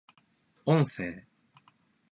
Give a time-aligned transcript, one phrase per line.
[0.65, 1.21] 音声